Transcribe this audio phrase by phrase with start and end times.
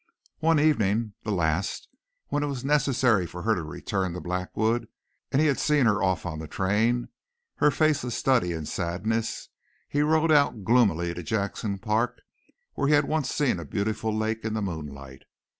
[0.39, 1.87] One evening the last
[2.29, 4.87] when it was necessary for her to return to Blackwood,
[5.31, 7.09] and he had seen her off on the train,
[7.57, 9.49] her face a study in sadness,
[9.87, 12.19] he rode out gloomily to Jackson Park
[12.73, 15.21] where he had once seen a beautiful lake in the moonlight.